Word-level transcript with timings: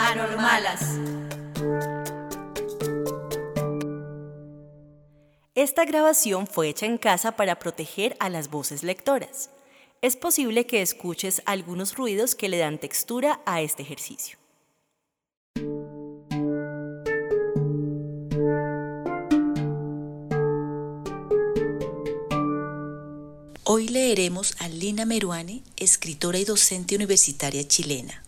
Anormalas. 0.00 0.96
Esta 5.56 5.84
grabación 5.84 6.46
fue 6.46 6.68
hecha 6.68 6.86
en 6.86 6.98
casa 6.98 7.32
para 7.32 7.58
proteger 7.58 8.16
a 8.20 8.30
las 8.30 8.48
voces 8.48 8.84
lectoras. 8.84 9.50
Es 10.00 10.14
posible 10.14 10.66
que 10.66 10.82
escuches 10.82 11.42
algunos 11.46 11.96
ruidos 11.96 12.36
que 12.36 12.48
le 12.48 12.58
dan 12.58 12.78
textura 12.78 13.40
a 13.44 13.60
este 13.60 13.82
ejercicio. 13.82 14.38
Hoy 23.64 23.88
leeremos 23.88 24.54
a 24.60 24.68
Lina 24.68 25.04
Meruane, 25.04 25.64
escritora 25.76 26.38
y 26.38 26.44
docente 26.44 26.94
universitaria 26.94 27.66
chilena. 27.66 28.27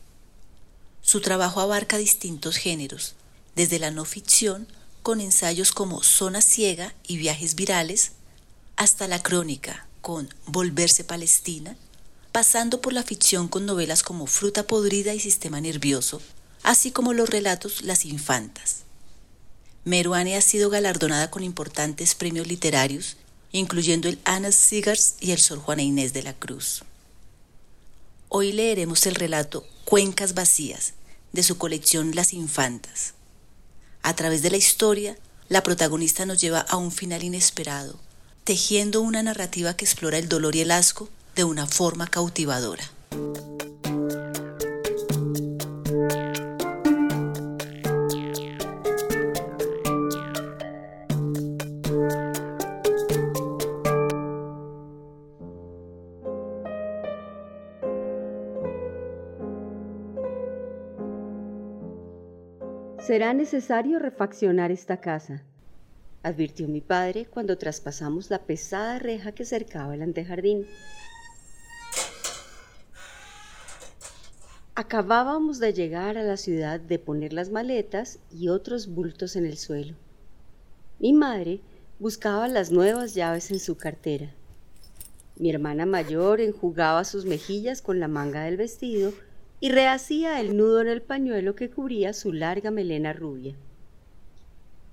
Su 1.11 1.21
trabajo 1.21 1.61
abarca 1.61 1.99
distintos 1.99 2.55
géneros, 2.55 3.15
desde 3.57 3.81
la 3.81 3.91
no 3.91 4.05
ficción, 4.05 4.69
con 5.03 5.21
ensayos 5.21 5.73
como 5.73 6.05
Zona 6.05 6.41
Ciega 6.41 6.95
y 7.05 7.17
Viajes 7.17 7.57
Virales, 7.57 8.13
hasta 8.77 9.09
la 9.09 9.21
crónica, 9.21 9.89
con 10.03 10.33
Volverse 10.47 11.03
Palestina, 11.03 11.77
pasando 12.31 12.81
por 12.81 12.93
la 12.93 13.03
ficción 13.03 13.49
con 13.49 13.67
novelas 13.67 14.05
como 14.05 14.29
Fruta 14.29 14.69
Podrida 14.69 15.13
y 15.13 15.19
Sistema 15.19 15.61
Nervioso, 15.61 16.23
así 16.63 16.93
como 16.93 17.13
los 17.13 17.29
relatos 17.29 17.83
Las 17.83 18.05
Infantas. 18.05 18.85
Meruane 19.85 20.37
ha 20.37 20.41
sido 20.41 20.71
galardonada 20.71 21.29
con 21.29 21.43
importantes 21.43 22.15
premios 22.15 22.47
literarios 22.47 23.17
incluyendo 23.51 24.09
el 24.09 24.21
Anna 24.23 24.53
Sigars 24.53 25.17
y 25.19 25.33
el 25.33 25.41
Sor 25.41 25.59
Juana 25.59 25.83
Inés 25.83 26.13
de 26.13 26.23
la 26.23 26.35
Cruz. 26.35 26.85
Hoy 28.29 28.53
leeremos 28.53 29.07
el 29.07 29.17
relato 29.17 29.67
Cuencas 29.85 30.35
Vacías 30.35 30.95
de 31.33 31.43
su 31.43 31.59
colección 31.59 32.15
Las 32.15 32.33
Infantas. 32.33 33.15
A 34.03 34.15
través 34.15 34.43
de 34.43 34.51
la 34.51 34.57
historia, 34.57 35.17
la 35.49 35.63
protagonista 35.63 36.27
nos 36.27 36.41
lleva 36.41 36.61
a 36.61 36.77
un 36.77 36.93
final 36.93 37.23
inesperado, 37.23 37.99
tejiendo 38.45 39.01
una 39.01 39.23
narrativa 39.23 39.75
que 39.75 39.85
explora 39.85 40.19
el 40.19 40.29
dolor 40.29 40.57
y 40.57 40.61
el 40.61 40.71
asco 40.71 41.09
de 41.35 41.45
una 41.45 41.67
forma 41.67 42.07
cautivadora. 42.07 42.85
Será 63.11 63.35
necesario 63.35 63.99
refaccionar 63.99 64.71
esta 64.71 64.99
casa, 64.99 65.43
advirtió 66.23 66.69
mi 66.69 66.81
padre 66.81 67.27
cuando 67.27 67.59
traspasamos 67.59 68.31
la 68.31 68.39
pesada 68.39 69.01
reja 69.01 69.33
que 69.33 69.45
cercaba 69.45 69.97
el 69.97 70.03
antejardín. 70.03 70.65
Acabábamos 74.77 75.59
de 75.59 75.73
llegar 75.73 76.19
a 76.19 76.23
la 76.23 76.37
ciudad 76.37 76.79
de 76.79 77.01
poner 77.01 77.33
las 77.33 77.51
maletas 77.51 78.21
y 78.31 78.49
otros 78.49 78.87
bultos 78.87 79.35
en 79.35 79.45
el 79.45 79.59
suelo. 79.59 79.97
Mi 81.01 81.13
madre 81.13 81.63
buscaba 81.99 82.47
las 82.47 82.71
nuevas 82.71 83.15
llaves 83.15 83.51
en 83.51 83.59
su 83.59 83.77
cartera. 83.77 84.31
Mi 85.35 85.51
hermana 85.51 85.85
mayor 85.85 86.41
enjugaba 86.41 87.03
sus 87.03 87.25
mejillas 87.25 87.83
con 87.83 87.99
la 87.99 88.07
manga 88.07 88.45
del 88.45 88.57
vestido 88.57 89.13
y 89.61 89.71
rehacía 89.71 90.41
el 90.41 90.57
nudo 90.57 90.81
en 90.81 90.89
el 90.89 91.03
pañuelo 91.03 91.55
que 91.55 91.71
cubría 91.71 92.15
su 92.15 92.33
larga 92.33 92.71
melena 92.71 93.13
rubia. 93.13 93.55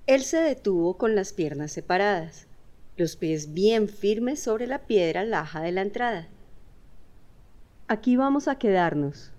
Él 0.06 0.22
se 0.22 0.38
detuvo 0.38 0.98
con 0.98 1.14
las 1.14 1.32
piernas 1.32 1.72
separadas, 1.72 2.46
los 2.96 3.16
pies 3.16 3.54
bien 3.54 3.88
firmes 3.88 4.40
sobre 4.40 4.66
la 4.66 4.80
piedra 4.80 5.24
laja 5.24 5.60
de 5.62 5.72
la 5.72 5.82
entrada. 5.82 6.28
Aquí 7.86 8.16
vamos 8.16 8.48
a 8.48 8.58
quedarnos. 8.58 9.30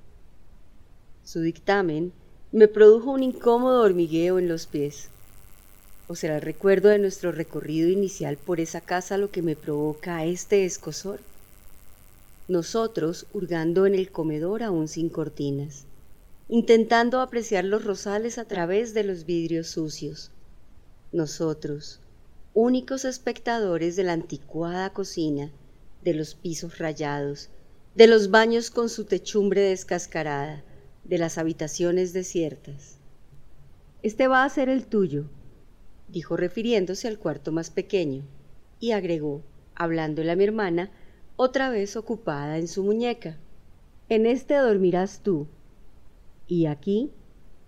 Su 1.23 1.41
dictamen 1.41 2.11
me 2.51 2.67
produjo 2.67 3.11
un 3.11 3.21
incómodo 3.21 3.83
hormigueo 3.83 4.39
en 4.39 4.47
los 4.47 4.65
pies. 4.65 5.09
¿O 6.07 6.15
será 6.15 6.37
el 6.37 6.41
recuerdo 6.41 6.89
de 6.89 6.97
nuestro 6.97 7.31
recorrido 7.31 7.89
inicial 7.89 8.37
por 8.37 8.59
esa 8.59 8.81
casa 8.81 9.19
lo 9.19 9.29
que 9.29 9.43
me 9.43 9.55
provoca 9.55 10.25
este 10.25 10.65
escosor? 10.65 11.19
Nosotros 12.49 13.27
hurgando 13.31 13.85
en 13.85 13.93
el 13.93 14.11
comedor 14.11 14.63
aún 14.63 14.87
sin 14.87 15.07
cortinas, 15.09 15.85
intentando 16.47 17.21
apreciar 17.21 17.63
los 17.63 17.85
rosales 17.85 18.39
a 18.39 18.45
través 18.45 18.95
de 18.95 19.03
los 19.03 19.25
vidrios 19.25 19.67
sucios. 19.67 20.31
Nosotros, 21.11 22.01
únicos 22.55 23.05
espectadores 23.05 23.95
de 23.95 24.03
la 24.03 24.13
anticuada 24.13 24.91
cocina, 24.91 25.51
de 26.03 26.15
los 26.15 26.33
pisos 26.33 26.79
rayados, 26.79 27.49
de 27.93 28.07
los 28.07 28.31
baños 28.31 28.71
con 28.71 28.89
su 28.89 29.05
techumbre 29.05 29.61
descascarada, 29.61 30.63
de 31.03 31.19
las 31.19 31.37
habitaciones 31.37 32.13
desiertas. 32.13 32.97
Este 34.01 34.27
va 34.27 34.43
a 34.43 34.49
ser 34.49 34.69
el 34.69 34.87
tuyo, 34.87 35.25
dijo 36.07 36.35
refiriéndose 36.35 37.07
al 37.07 37.19
cuarto 37.19 37.51
más 37.51 37.69
pequeño, 37.69 38.23
y 38.79 38.91
agregó, 38.91 39.43
hablándole 39.75 40.31
a 40.31 40.35
mi 40.35 40.45
hermana, 40.45 40.89
otra 41.41 41.69
vez 41.69 41.95
ocupada 41.95 42.57
en 42.57 42.67
su 42.67 42.83
muñeca. 42.83 43.37
En 44.09 44.25
este 44.25 44.55
dormirás 44.55 45.21
tú. 45.23 45.47
Y 46.47 46.65
aquí 46.65 47.13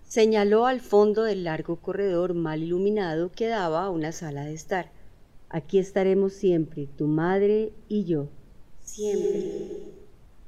señaló 0.02 0.66
al 0.66 0.82
fondo 0.82 1.22
del 1.22 1.44
largo 1.44 1.76
corredor 1.76 2.34
mal 2.34 2.62
iluminado 2.62 3.32
que 3.32 3.46
daba 3.46 3.86
a 3.86 3.88
una 3.88 4.12
sala 4.12 4.44
de 4.44 4.52
estar. 4.52 4.90
Aquí 5.48 5.78
estaremos 5.78 6.34
siempre, 6.34 6.86
tu 6.98 7.06
madre 7.06 7.72
y 7.88 8.04
yo. 8.04 8.28
Siempre. 8.82 9.70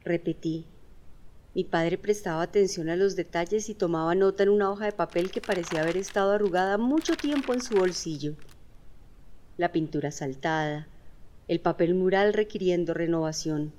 Repetí. 0.02 0.66
Mi 1.54 1.64
padre 1.64 1.96
prestaba 1.96 2.42
atención 2.42 2.90
a 2.90 2.96
los 2.96 3.16
detalles 3.16 3.70
y 3.70 3.74
tomaba 3.74 4.14
nota 4.14 4.42
en 4.42 4.50
una 4.50 4.70
hoja 4.70 4.84
de 4.84 4.92
papel 4.92 5.30
que 5.30 5.40
parecía 5.40 5.80
haber 5.80 5.96
estado 5.96 6.32
arrugada 6.32 6.76
mucho 6.76 7.16
tiempo 7.16 7.54
en 7.54 7.62
su 7.62 7.74
bolsillo. 7.74 8.34
La 9.56 9.72
pintura 9.72 10.10
saltada, 10.10 10.88
el 11.46 11.60
papel 11.60 11.94
mural 11.94 12.32
requiriendo 12.32 12.94
renovación, 12.94 13.72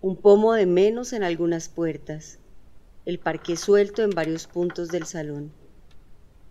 un 0.00 0.16
pomo 0.16 0.52
de 0.54 0.66
menos 0.66 1.12
en 1.12 1.22
algunas 1.22 1.68
puertas, 1.68 2.38
el 3.06 3.18
parque 3.20 3.56
suelto 3.56 4.02
en 4.02 4.10
varios 4.10 4.46
puntos 4.46 4.88
del 4.88 5.06
salón. 5.06 5.52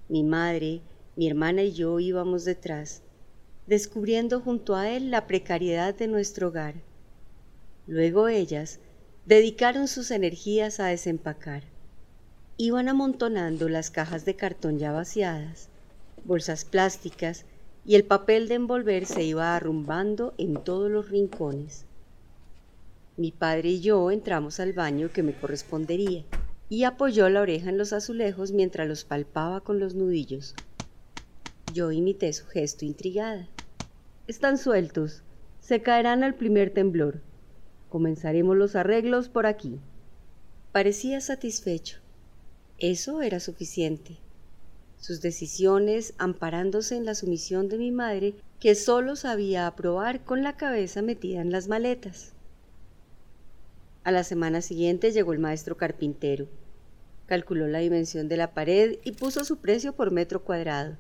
Mi 0.07 0.23
madre, 0.23 0.81
mi 1.15 1.27
hermana 1.27 1.63
y 1.63 1.73
yo 1.73 1.99
íbamos 1.99 2.45
detrás, 2.45 3.01
descubriendo 3.67 4.39
junto 4.39 4.75
a 4.75 4.89
él 4.89 5.11
la 5.11 5.27
precariedad 5.27 5.93
de 5.93 6.07
nuestro 6.07 6.47
hogar. 6.47 6.75
Luego 7.85 8.29
ellas 8.29 8.79
dedicaron 9.25 9.89
sus 9.89 10.11
energías 10.11 10.79
a 10.79 10.87
desempacar. 10.87 11.63
Iban 12.55 12.87
amontonando 12.87 13.67
las 13.67 13.91
cajas 13.91 14.23
de 14.23 14.35
cartón 14.35 14.79
ya 14.79 14.93
vaciadas, 14.93 15.69
bolsas 16.23 16.63
plásticas 16.63 17.45
y 17.85 17.95
el 17.95 18.05
papel 18.05 18.47
de 18.47 18.55
envolver 18.55 19.05
se 19.05 19.23
iba 19.23 19.55
arrumbando 19.55 20.33
en 20.37 20.55
todos 20.55 20.89
los 20.89 21.09
rincones. 21.09 21.85
Mi 23.17 23.31
padre 23.31 23.69
y 23.69 23.81
yo 23.81 24.09
entramos 24.09 24.59
al 24.59 24.73
baño 24.73 25.11
que 25.11 25.21
me 25.21 25.33
correspondería 25.33 26.23
y 26.69 26.85
apoyó 26.85 27.29
la 27.29 27.41
oreja 27.41 27.69
en 27.69 27.77
los 27.77 27.93
azulejos 27.93 28.51
mientras 28.51 28.87
los 28.87 29.03
palpaba 29.03 29.61
con 29.61 29.79
los 29.79 29.95
nudillos. 29.95 30.55
Yo 31.73 31.91
imité 31.91 32.31
su 32.31 32.45
gesto 32.47 32.85
intrigada. 32.85 33.47
Están 34.27 34.57
sueltos, 34.57 35.23
se 35.59 35.81
caerán 35.81 36.23
al 36.23 36.35
primer 36.35 36.71
temblor. 36.71 37.19
Comenzaremos 37.89 38.55
los 38.55 38.75
arreglos 38.75 39.27
por 39.27 39.45
aquí. 39.45 39.79
Parecía 40.71 41.19
satisfecho. 41.19 41.99
Eso 42.79 43.21
era 43.21 43.39
suficiente 43.39 44.17
sus 45.03 45.19
decisiones 45.19 46.13
amparándose 46.17 46.95
en 46.95 47.05
la 47.05 47.13
sumisión 47.13 47.67
de 47.67 47.77
mi 47.77 47.91
madre, 47.91 48.35
que 48.61 48.73
sólo 48.73 49.17
sabía 49.17 49.67
aprobar 49.67 50.23
con 50.23 50.43
la 50.43 50.55
cabeza 50.55 51.01
metida 51.01 51.41
en 51.41 51.51
las 51.51 51.67
maletas. 51.67 52.31
A 54.05 54.13
la 54.13 54.23
semana 54.23 54.61
siguiente 54.61 55.11
llegó 55.11 55.33
el 55.33 55.39
maestro 55.39 55.75
carpintero. 55.75 56.47
calculó 57.25 57.67
la 57.67 57.79
dimensión 57.79 58.29
de 58.29 58.37
la 58.37 58.53
pared 58.53 58.97
y 59.03 59.11
puso 59.11 59.43
su 59.43 59.57
precio 59.57 59.91
por 59.91 60.11
metro 60.11 60.41
cuadrado. 60.45 60.95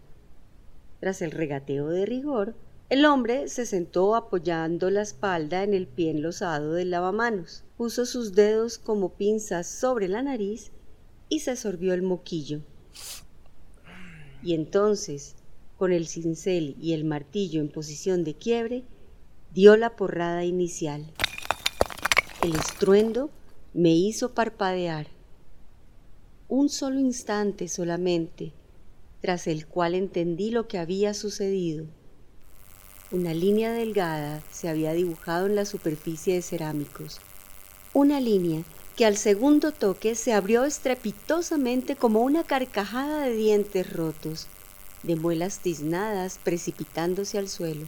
Tras 0.99 1.21
el 1.21 1.31
regateo 1.31 1.87
de 1.87 2.05
rigor, 2.05 2.55
el 2.89 3.05
hombre 3.05 3.47
se 3.47 3.65
sentó 3.65 4.15
apoyando 4.15 4.89
la 4.89 5.01
espalda 5.01 5.63
en 5.63 5.73
el 5.73 5.87
pie 5.87 6.11
enlosado 6.11 6.73
del 6.73 6.91
lavamanos, 6.91 7.63
puso 7.77 8.05
sus 8.05 8.35
dedos 8.35 8.77
como 8.77 9.13
pinzas 9.13 9.65
sobre 9.65 10.09
la 10.09 10.21
nariz 10.23 10.71
y 11.29 11.39
se 11.39 11.55
sorbió 11.55 11.93
el 11.93 12.01
moquillo. 12.01 12.63
Y 14.43 14.53
entonces, 14.53 15.35
con 15.77 15.93
el 15.93 16.07
cincel 16.07 16.75
y 16.81 16.93
el 16.93 17.05
martillo 17.05 17.61
en 17.61 17.69
posición 17.69 18.23
de 18.23 18.35
quiebre, 18.35 18.83
dio 19.53 19.77
la 19.77 19.95
porrada 19.95 20.43
inicial. 20.43 21.05
El 22.41 22.55
estruendo 22.55 23.29
me 23.73 23.91
hizo 23.91 24.33
parpadear. 24.33 25.07
Un 26.49 26.69
solo 26.69 26.99
instante 26.99 27.67
solamente, 27.67 28.51
tras 29.21 29.47
el 29.47 29.65
cual 29.65 29.95
entendí 29.95 30.51
lo 30.51 30.67
que 30.67 30.77
había 30.77 31.13
sucedido. 31.13 31.85
Una 33.11 33.33
línea 33.33 33.71
delgada 33.71 34.43
se 34.51 34.67
había 34.67 34.93
dibujado 34.93 35.45
en 35.45 35.55
la 35.55 35.65
superficie 35.65 36.33
de 36.33 36.41
cerámicos. 36.41 37.21
Una 37.93 38.19
línea 38.19 38.63
que 38.95 39.05
al 39.05 39.17
segundo 39.17 39.71
toque 39.71 40.15
se 40.15 40.33
abrió 40.33 40.65
estrepitosamente 40.65 41.95
como 41.95 42.21
una 42.21 42.43
carcajada 42.43 43.21
de 43.21 43.33
dientes 43.33 43.91
rotos, 43.91 44.47
de 45.01 45.15
muelas 45.15 45.59
tiznadas 45.59 46.39
precipitándose 46.43 47.37
al 47.37 47.49
suelo. 47.49 47.87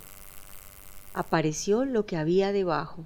Apareció 1.14 1.86
lo 1.86 2.06
que 2.06 2.18
había 2.18 2.52
debajo. 2.52 3.06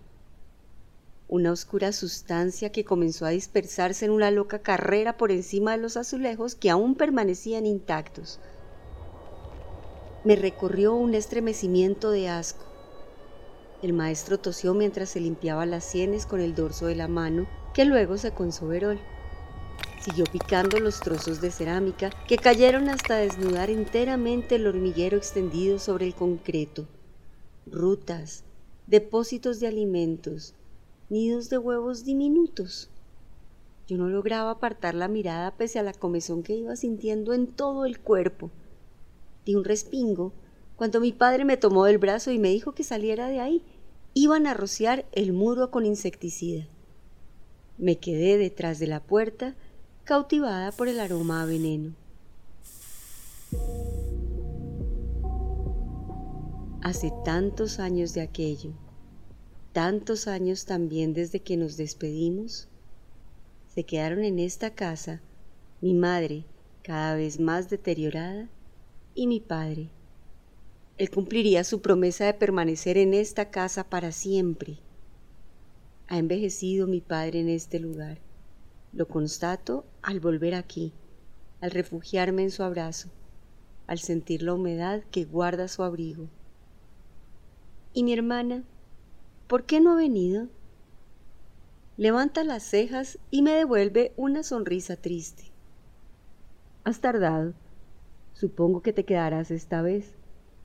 Una 1.27 1.51
oscura 1.51 1.91
sustancia 1.91 2.71
que 2.71 2.85
comenzó 2.85 3.25
a 3.25 3.29
dispersarse 3.29 4.05
en 4.05 4.11
una 4.11 4.31
loca 4.31 4.59
carrera 4.59 5.17
por 5.17 5.31
encima 5.31 5.73
de 5.73 5.77
los 5.77 5.97
azulejos 5.97 6.55
que 6.55 6.69
aún 6.69 6.95
permanecían 6.95 7.65
intactos 7.65 8.39
me 10.23 10.35
recorrió 10.35 10.95
un 10.95 11.15
estremecimiento 11.15 12.11
de 12.11 12.29
asco. 12.29 12.65
El 13.81 13.93
maestro 13.93 14.37
tosió 14.37 14.73
mientras 14.73 15.09
se 15.09 15.19
limpiaba 15.19 15.65
las 15.65 15.83
sienes 15.83 16.25
con 16.25 16.41
el 16.41 16.55
dorso 16.55 16.87
de 16.87 16.95
la 16.95 17.07
mano, 17.07 17.47
que 17.73 17.85
luego 17.85 18.17
secó 18.17 18.43
en 18.43 18.51
verol. 18.67 18.99
Siguió 20.01 20.25
picando 20.25 20.79
los 20.79 20.99
trozos 20.99 21.41
de 21.41 21.51
cerámica 21.51 22.09
que 22.27 22.37
cayeron 22.37 22.89
hasta 22.89 23.17
desnudar 23.17 23.69
enteramente 23.69 24.55
el 24.55 24.67
hormiguero 24.67 25.17
extendido 25.17 25.79
sobre 25.79 26.07
el 26.07 26.15
concreto. 26.15 26.87
Rutas, 27.65 28.43
depósitos 28.87 29.59
de 29.59 29.67
alimentos, 29.67 30.55
nidos 31.09 31.49
de 31.49 31.57
huevos 31.57 32.03
diminutos. 32.05 32.89
Yo 33.87 33.97
no 33.97 34.07
lograba 34.09 34.51
apartar 34.51 34.95
la 34.95 35.07
mirada 35.07 35.51
pese 35.55 35.79
a 35.79 35.83
la 35.83 35.93
comezón 35.93 36.43
que 36.43 36.55
iba 36.55 36.75
sintiendo 36.75 37.33
en 37.33 37.47
todo 37.47 37.85
el 37.85 37.99
cuerpo 37.99 38.51
un 39.55 39.63
respingo 39.63 40.33
cuando 40.79 41.01
mi 41.01 41.11
padre 41.11 41.43
me 41.43 41.57
tomó 41.57 41.83
del 41.83 41.97
brazo 41.97 42.31
y 42.31 42.39
me 42.39 42.47
dijo 42.47 42.73
que 42.73 42.85
saliera 42.85 43.27
de 43.27 43.41
ahí. 43.41 43.61
Iban 44.13 44.47
a 44.47 44.53
rociar 44.53 45.05
el 45.11 45.33
muro 45.33 45.71
con 45.71 45.85
insecticida. 45.85 46.69
Me 47.77 47.97
quedé 47.97 48.37
detrás 48.37 48.79
de 48.79 48.87
la 48.87 49.01
puerta, 49.01 49.57
cautivada 50.05 50.71
por 50.71 50.87
el 50.87 51.01
aroma 51.01 51.41
a 51.41 51.45
veneno. 51.45 51.95
Hace 56.81 57.11
tantos 57.25 57.79
años 57.79 58.13
de 58.13 58.21
aquello, 58.21 58.71
tantos 59.73 60.29
años 60.29 60.63
también 60.63 61.13
desde 61.13 61.41
que 61.41 61.57
nos 61.57 61.75
despedimos, 61.75 62.69
se 63.67 63.83
quedaron 63.83 64.23
en 64.23 64.39
esta 64.39 64.69
casa 64.69 65.21
mi 65.81 65.93
madre, 65.93 66.45
cada 66.83 67.15
vez 67.15 67.37
más 67.37 67.69
deteriorada, 67.69 68.47
y 69.13 69.27
mi 69.27 69.41
Padre. 69.41 69.89
Él 70.99 71.09
cumpliría 71.09 71.63
su 71.63 71.81
promesa 71.81 72.25
de 72.25 72.33
permanecer 72.33 72.97
en 72.97 73.13
esta 73.13 73.51
casa 73.51 73.85
para 73.85 74.11
siempre. 74.11 74.79
Ha 76.09 76.17
envejecido 76.17 76.87
mi 76.87 76.99
Padre 76.99 77.39
en 77.39 77.47
este 77.47 77.79
lugar. 77.79 78.17
Lo 78.91 79.07
constato 79.07 79.85
al 80.01 80.19
volver 80.19 80.55
aquí, 80.55 80.91
al 81.61 81.71
refugiarme 81.71 82.43
en 82.43 82.51
su 82.51 82.63
abrazo, 82.63 83.07
al 83.87 83.99
sentir 83.99 84.43
la 84.43 84.53
humedad 84.53 85.01
que 85.09 85.23
guarda 85.23 85.69
su 85.69 85.83
abrigo. 85.83 86.27
¿Y 87.93 88.03
mi 88.03 88.11
hermana? 88.11 88.65
¿Por 89.47 89.63
qué 89.63 89.79
no 89.79 89.93
ha 89.93 89.95
venido? 89.95 90.49
Levanta 91.95 92.43
las 92.43 92.63
cejas 92.63 93.19
y 93.31 93.41
me 93.41 93.51
devuelve 93.51 94.11
una 94.17 94.43
sonrisa 94.43 94.97
triste. 94.97 95.45
Has 96.83 96.99
tardado. 96.99 97.53
Supongo 98.33 98.81
que 98.81 98.91
te 98.91 99.05
quedarás 99.05 99.49
esta 99.49 99.81
vez, 99.81 100.18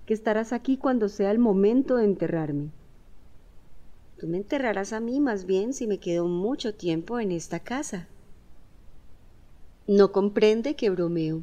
que 0.06 0.14
estarás 0.14 0.52
aquí 0.52 0.76
cuando 0.76 1.08
sea 1.08 1.30
el 1.30 1.38
momento 1.38 1.96
de 1.96 2.04
enterrarme. 2.04 2.70
Tú 4.18 4.26
me 4.28 4.38
enterrarás 4.38 4.92
a 4.92 5.00
mí 5.00 5.20
más 5.20 5.44
bien 5.44 5.72
si 5.72 5.86
me 5.86 5.98
quedo 5.98 6.26
mucho 6.26 6.74
tiempo 6.74 7.20
en 7.20 7.32
esta 7.32 7.60
casa. 7.60 8.08
No 9.86 10.12
comprende 10.12 10.76
que 10.76 10.90
bromeo. 10.90 11.42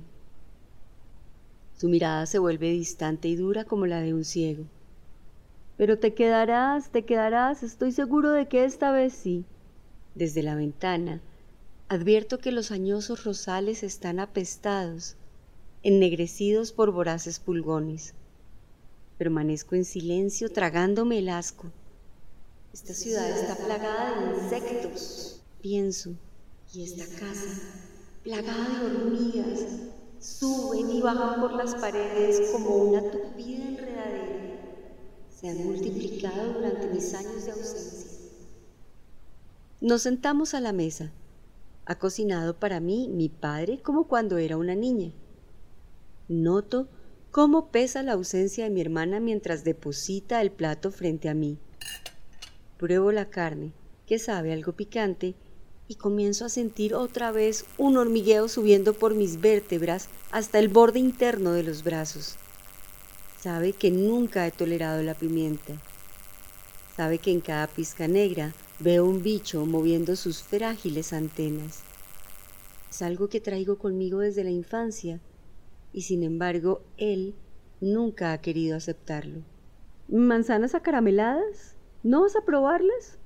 Su 1.77 1.89
mirada 1.89 2.25
se 2.25 2.39
vuelve 2.39 2.71
distante 2.71 3.27
y 3.27 3.35
dura 3.35 3.65
como 3.65 3.87
la 3.87 4.01
de 4.01 4.13
un 4.13 4.23
ciego. 4.23 4.65
Pero 5.77 5.97
te 5.97 6.13
quedarás, 6.13 6.91
te 6.91 7.05
quedarás, 7.05 7.63
estoy 7.63 7.91
seguro 7.91 8.31
de 8.31 8.47
que 8.47 8.65
esta 8.65 8.91
vez 8.91 9.13
sí. 9.13 9.45
Desde 10.13 10.43
la 10.43 10.55
ventana 10.55 11.21
advierto 11.87 12.37
que 12.37 12.53
los 12.53 12.71
añosos 12.71 13.25
rosales 13.25 13.83
están 13.83 14.21
apestados 14.21 15.17
ennegrecidos 15.83 16.71
por 16.71 16.91
voraces 16.91 17.39
pulgones. 17.39 18.13
Permanezco 19.21 19.75
en 19.75 19.85
silencio 19.85 20.51
tragándome 20.51 21.19
el 21.19 21.29
asco. 21.29 21.67
Esta 22.73 22.95
ciudad 22.95 23.29
está 23.29 23.55
plagada 23.55 24.19
de 24.19 24.41
insectos, 24.41 25.43
pienso, 25.61 26.15
y 26.73 26.81
esta 26.81 27.05
casa, 27.19 27.61
plagada 28.23 28.79
de 28.79 28.85
hormigas, 28.87 29.59
suben 30.19 30.89
y 30.89 31.01
bajan 31.03 31.39
por 31.39 31.53
las 31.53 31.75
paredes 31.75 32.49
como 32.51 32.75
una 32.77 33.11
tupida 33.11 33.63
enredadera. 33.63 34.59
Se 35.39 35.49
han 35.49 35.65
multiplicado 35.65 36.53
durante 36.53 36.87
mis 36.87 37.13
años 37.13 37.45
de 37.45 37.51
ausencia. 37.51 38.09
Nos 39.81 40.01
sentamos 40.01 40.55
a 40.55 40.61
la 40.61 40.73
mesa. 40.73 41.11
Ha 41.85 41.99
cocinado 41.99 42.55
para 42.55 42.79
mí 42.79 43.07
mi 43.07 43.29
padre 43.29 43.83
como 43.83 44.07
cuando 44.07 44.39
era 44.39 44.57
una 44.57 44.73
niña. 44.73 45.11
Noto 46.27 46.87
cómo 47.31 47.71
pesa 47.71 48.03
la 48.03 48.13
ausencia 48.13 48.65
de 48.65 48.69
mi 48.69 48.81
hermana 48.81 49.21
mientras 49.21 49.63
deposita 49.63 50.41
el 50.41 50.51
plato 50.51 50.91
frente 50.91 51.29
a 51.29 51.33
mí. 51.33 51.57
Pruebo 52.77 53.11
la 53.13 53.29
carne, 53.29 53.71
que 54.05 54.19
sabe 54.19 54.51
algo 54.51 54.73
picante, 54.73 55.35
y 55.87 55.95
comienzo 55.95 56.45
a 56.45 56.49
sentir 56.49 56.93
otra 56.93 57.31
vez 57.31 57.65
un 57.77 57.97
hormigueo 57.97 58.47
subiendo 58.47 58.93
por 58.93 59.13
mis 59.13 59.41
vértebras 59.41 60.07
hasta 60.31 60.59
el 60.59 60.67
borde 60.67 60.99
interno 60.99 61.51
de 61.51 61.63
los 61.63 61.83
brazos. 61.83 62.35
Sabe 63.41 63.73
que 63.73 63.91
nunca 63.91 64.45
he 64.45 64.51
tolerado 64.51 65.01
la 65.01 65.15
pimienta. 65.15 65.73
Sabe 66.95 67.17
que 67.17 67.31
en 67.31 67.41
cada 67.41 67.67
pizca 67.67 68.07
negra 68.07 68.53
veo 68.79 69.05
un 69.05 69.23
bicho 69.23 69.65
moviendo 69.65 70.15
sus 70.15 70.43
frágiles 70.43 71.11
antenas. 71.11 71.79
Es 72.89 73.01
algo 73.01 73.27
que 73.27 73.41
traigo 73.41 73.77
conmigo 73.77 74.19
desde 74.19 74.43
la 74.43 74.51
infancia 74.51 75.19
y 75.93 76.03
sin 76.03 76.23
embargo 76.23 76.83
él 76.97 77.35
nunca 77.79 78.33
ha 78.33 78.41
querido 78.41 78.77
aceptarlo. 78.77 79.41
¿Manzanas 80.07 80.75
acarameladas? 80.75 81.75
¿No 82.03 82.21
vas 82.21 82.35
a 82.35 82.45
probarlas? 82.45 83.17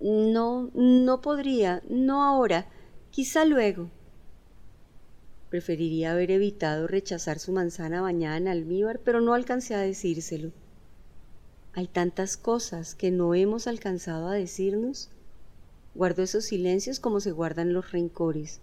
No, 0.00 0.70
no 0.74 1.20
podría, 1.20 1.82
no 1.88 2.22
ahora, 2.22 2.66
quizá 3.10 3.44
luego. 3.44 3.90
Preferiría 5.50 6.12
haber 6.12 6.30
evitado 6.32 6.86
rechazar 6.86 7.38
su 7.38 7.52
manzana 7.52 8.02
bañada 8.02 8.36
en 8.36 8.48
almíbar, 8.48 9.00
pero 9.04 9.20
no 9.20 9.34
alcancé 9.34 9.74
a 9.74 9.80
decírselo. 9.80 10.52
Hay 11.74 11.86
tantas 11.86 12.36
cosas 12.36 12.94
que 12.94 13.10
no 13.10 13.34
hemos 13.34 13.66
alcanzado 13.66 14.28
a 14.28 14.34
decirnos. 14.34 15.10
Guardo 15.94 16.22
esos 16.22 16.44
silencios 16.44 16.98
como 16.98 17.20
se 17.20 17.30
guardan 17.30 17.72
los 17.72 17.92
rencores, 17.92 18.60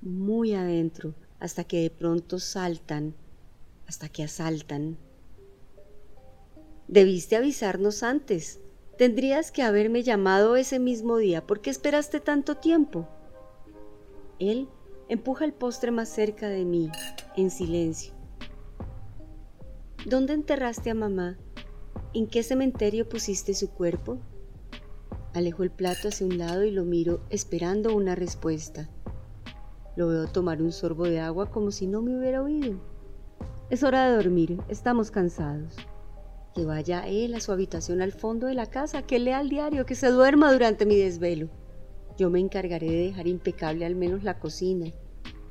muy 0.00 0.54
adentro, 0.54 1.14
hasta 1.40 1.64
que 1.64 1.82
de 1.82 1.90
pronto 1.90 2.38
saltan, 2.38 3.14
hasta 3.86 4.08
que 4.08 4.24
asaltan. 4.24 4.96
Debiste 6.88 7.36
avisarnos 7.36 8.02
antes. 8.02 8.60
Tendrías 8.98 9.50
que 9.50 9.62
haberme 9.62 10.02
llamado 10.02 10.56
ese 10.56 10.78
mismo 10.78 11.16
día. 11.16 11.46
¿Por 11.46 11.60
qué 11.60 11.70
esperaste 11.70 12.20
tanto 12.20 12.56
tiempo? 12.56 13.08
Él 14.38 14.68
empuja 15.08 15.44
el 15.44 15.52
postre 15.52 15.90
más 15.90 16.08
cerca 16.08 16.48
de 16.48 16.64
mí, 16.64 16.90
en 17.36 17.50
silencio. 17.50 18.12
¿Dónde 20.06 20.34
enterraste 20.34 20.90
a 20.90 20.94
mamá? 20.94 21.38
¿En 22.12 22.26
qué 22.26 22.42
cementerio 22.42 23.08
pusiste 23.08 23.54
su 23.54 23.70
cuerpo? 23.70 24.18
Alejo 25.32 25.62
el 25.64 25.70
plato 25.70 26.08
hacia 26.08 26.26
un 26.26 26.38
lado 26.38 26.62
y 26.62 26.70
lo 26.70 26.84
miro 26.84 27.22
esperando 27.30 27.96
una 27.96 28.14
respuesta. 28.14 28.88
Lo 29.96 30.08
veo 30.08 30.26
tomar 30.26 30.60
un 30.60 30.72
sorbo 30.72 31.04
de 31.04 31.20
agua 31.20 31.50
como 31.50 31.70
si 31.70 31.86
no 31.86 32.02
me 32.02 32.18
hubiera 32.18 32.42
oído. 32.42 32.80
Es 33.70 33.82
hora 33.82 34.08
de 34.08 34.16
dormir, 34.16 34.60
estamos 34.68 35.10
cansados. 35.10 35.76
Que 36.54 36.64
vaya 36.64 37.06
él 37.06 37.34
a 37.34 37.40
su 37.40 37.52
habitación 37.52 38.02
al 38.02 38.12
fondo 38.12 38.46
de 38.46 38.54
la 38.54 38.66
casa, 38.66 39.02
que 39.02 39.18
lea 39.18 39.40
el 39.40 39.48
diario, 39.48 39.86
que 39.86 39.94
se 39.94 40.08
duerma 40.08 40.52
durante 40.52 40.84
mi 40.84 40.96
desvelo. 40.96 41.48
Yo 42.16 42.30
me 42.30 42.40
encargaré 42.40 42.88
de 42.88 43.06
dejar 43.06 43.26
impecable 43.26 43.86
al 43.86 43.94
menos 43.94 44.22
la 44.22 44.38
cocina, 44.38 44.92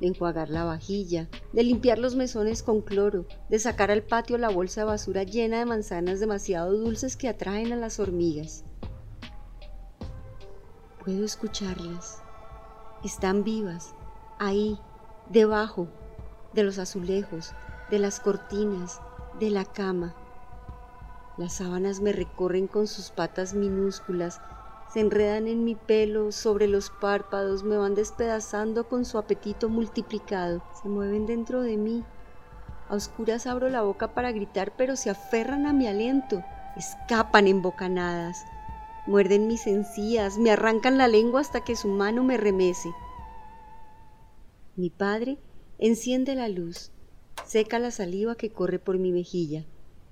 de 0.00 0.06
enjuagar 0.06 0.50
la 0.50 0.64
vajilla, 0.64 1.28
de 1.52 1.62
limpiar 1.62 1.98
los 1.98 2.14
mesones 2.14 2.62
con 2.62 2.80
cloro, 2.80 3.26
de 3.48 3.58
sacar 3.58 3.90
al 3.90 4.02
patio 4.02 4.38
la 4.38 4.48
bolsa 4.48 4.82
de 4.82 4.86
basura 4.86 5.22
llena 5.24 5.58
de 5.58 5.66
manzanas 5.66 6.20
demasiado 6.20 6.72
dulces 6.76 7.16
que 7.16 7.28
atraen 7.28 7.72
a 7.72 7.76
las 7.76 7.98
hormigas. 7.98 8.64
Puedo 11.04 11.24
escucharlas. 11.24 12.22
Están 13.04 13.44
vivas, 13.44 13.94
ahí, 14.38 14.78
debajo, 15.28 15.88
de 16.52 16.62
los 16.62 16.78
azulejos, 16.78 17.54
de 17.90 17.98
las 17.98 18.20
cortinas, 18.20 19.00
de 19.40 19.50
la 19.50 19.64
cama. 19.64 20.14
Las 21.36 21.54
sábanas 21.54 22.00
me 22.00 22.12
recorren 22.12 22.66
con 22.68 22.86
sus 22.86 23.10
patas 23.10 23.54
minúsculas 23.54 24.40
se 24.94 25.00
enredan 25.00 25.48
en 25.48 25.64
mi 25.64 25.74
pelo, 25.74 26.30
sobre 26.30 26.68
los 26.68 26.88
párpados, 26.88 27.64
me 27.64 27.76
van 27.76 27.96
despedazando 27.96 28.88
con 28.88 29.04
su 29.04 29.18
apetito 29.18 29.68
multiplicado, 29.68 30.62
se 30.80 30.88
mueven 30.88 31.26
dentro 31.26 31.62
de 31.62 31.76
mí. 31.76 32.04
A 32.88 32.94
oscuras 32.94 33.48
abro 33.48 33.68
la 33.70 33.82
boca 33.82 34.14
para 34.14 34.30
gritar, 34.30 34.72
pero 34.76 34.94
se 34.94 35.10
aferran 35.10 35.66
a 35.66 35.72
mi 35.72 35.88
aliento, 35.88 36.44
escapan 36.76 37.48
en 37.48 37.60
bocanadas, 37.60 38.44
muerden 39.08 39.48
mis 39.48 39.66
encías, 39.66 40.38
me 40.38 40.52
arrancan 40.52 40.96
la 40.96 41.08
lengua 41.08 41.40
hasta 41.40 41.62
que 41.64 41.74
su 41.74 41.88
mano 41.88 42.22
me 42.22 42.36
remece. 42.36 42.90
Mi 44.76 44.90
padre 44.90 45.38
enciende 45.78 46.34
la 46.34 46.48
luz, 46.48 46.90
seca 47.46 47.78
la 47.78 47.92
saliva 47.92 48.34
que 48.34 48.50
corre 48.50 48.80
por 48.80 48.98
mi 48.98 49.12
mejilla, 49.12 49.64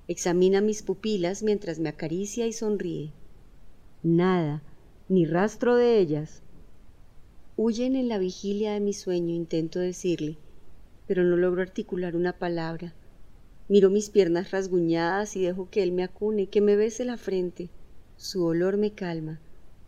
examina 0.07 0.61
mis 0.61 0.83
pupilas 0.83 1.43
mientras 1.43 1.81
me 1.81 1.89
acaricia 1.89 2.47
y 2.47 2.53
sonríe. 2.53 3.13
Nada, 4.05 4.63
ni 5.09 5.27
rastro 5.27 5.75
de 5.75 5.99
ellas. 5.99 6.43
Huyen 7.57 7.97
en 7.97 8.09
la 8.09 8.19
vigilia 8.19 8.73
de 8.75 8.79
mi 8.81 8.93
sueño, 8.93 9.35
intento 9.35 9.81
decirle, 9.81 10.39
pero 11.09 11.25
no 11.25 11.37
logro 11.37 11.63
articular 11.63 12.15
una 12.15 12.39
palabra. 12.39 12.95
Miro 13.69 13.91
mis 13.91 14.11
piernas 14.11 14.53
rasguñadas 14.53 15.35
y 15.35 15.43
dejo 15.43 15.71
que 15.71 15.83
él 15.83 15.91
me 15.91 16.05
acune, 16.05 16.47
que 16.47 16.61
me 16.61 16.77
bese 16.77 17.05
la 17.05 17.17
frente. 17.17 17.69
Su 18.17 18.45
olor 18.45 18.77
me 18.77 18.93
calma, 18.93 19.41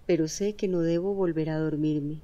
pero 0.05 0.27
sé 0.27 0.57
que 0.57 0.67
no 0.67 0.81
debo 0.81 1.15
volver 1.15 1.51
a 1.51 1.59
dormirme. 1.59 2.23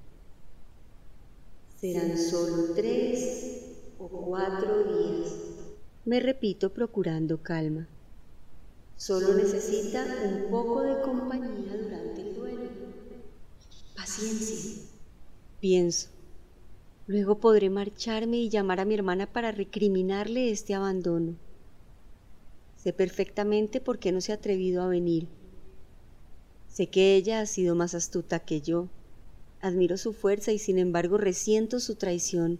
Serán 1.80 2.18
solo 2.18 2.74
tres 2.74 3.64
o 3.98 4.06
cuatro 4.06 4.84
días. 4.84 5.32
Me 6.04 6.20
repito 6.20 6.74
procurando 6.74 7.42
calma. 7.42 7.88
Solo 8.98 9.32
necesita 9.32 10.04
un 10.26 10.50
poco 10.50 10.82
de 10.82 11.00
compañía 11.00 11.74
durante 11.82 12.20
el 12.20 12.34
duelo. 12.34 12.68
Paciencia. 13.96 14.82
Pienso. 15.58 16.10
Luego 17.06 17.40
podré 17.40 17.70
marcharme 17.70 18.36
y 18.36 18.50
llamar 18.50 18.80
a 18.80 18.84
mi 18.84 18.92
hermana 18.92 19.26
para 19.32 19.50
recriminarle 19.50 20.50
este 20.50 20.74
abandono. 20.74 21.36
Sé 22.76 22.92
perfectamente 22.92 23.80
por 23.80 23.98
qué 23.98 24.12
no 24.12 24.20
se 24.20 24.32
ha 24.32 24.34
atrevido 24.34 24.82
a 24.82 24.88
venir. 24.88 25.28
Sé 26.68 26.88
que 26.88 27.16
ella 27.16 27.40
ha 27.40 27.46
sido 27.46 27.74
más 27.74 27.94
astuta 27.94 28.38
que 28.40 28.60
yo. 28.60 28.88
Admiro 29.62 29.98
su 29.98 30.14
fuerza 30.14 30.52
y 30.52 30.58
sin 30.58 30.78
embargo 30.78 31.18
resiento 31.18 31.80
su 31.80 31.96
traición. 31.96 32.58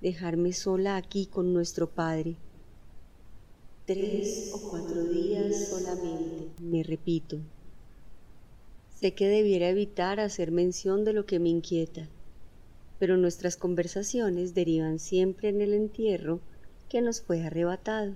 Dejarme 0.00 0.52
sola 0.52 0.96
aquí 0.96 1.26
con 1.26 1.52
nuestro 1.52 1.88
padre. 1.88 2.36
Tres 3.86 4.50
o 4.52 4.68
cuatro 4.68 5.04
días 5.04 5.68
solamente, 5.68 6.50
me 6.60 6.82
repito. 6.82 7.38
Sé 9.00 9.14
que 9.14 9.28
debiera 9.28 9.68
evitar 9.68 10.18
hacer 10.18 10.50
mención 10.50 11.04
de 11.04 11.12
lo 11.12 11.26
que 11.26 11.38
me 11.38 11.50
inquieta, 11.50 12.08
pero 12.98 13.16
nuestras 13.16 13.56
conversaciones 13.56 14.54
derivan 14.54 14.98
siempre 14.98 15.50
en 15.50 15.60
el 15.60 15.74
entierro 15.74 16.40
que 16.88 17.02
nos 17.02 17.20
fue 17.20 17.44
arrebatado. 17.44 18.14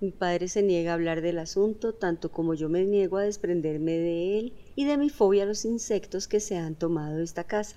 Mi 0.00 0.12
padre 0.12 0.48
se 0.48 0.62
niega 0.62 0.92
a 0.92 0.94
hablar 0.94 1.20
del 1.20 1.38
asunto 1.38 1.94
tanto 1.94 2.32
como 2.32 2.54
yo 2.54 2.68
me 2.68 2.84
niego 2.84 3.18
a 3.18 3.22
desprenderme 3.22 3.92
de 3.92 4.38
él 4.38 4.54
y 4.74 4.86
de 4.86 4.96
mi 4.96 5.10
fobia 5.10 5.42
a 5.42 5.46
los 5.46 5.64
insectos 5.64 6.26
que 6.26 6.40
se 6.40 6.56
han 6.56 6.74
tomado 6.74 7.20
esta 7.20 7.44
casa. 7.44 7.76